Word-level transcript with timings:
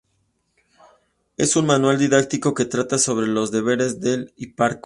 Es 1.37 1.55
un 1.55 1.67
manual 1.67 1.99
didáctico 1.99 2.55
que 2.55 2.65
trata 2.65 2.97
sobre 2.97 3.27
los 3.27 3.51
deberes 3.51 3.99
del 4.01 4.33
hiparco. 4.35 4.79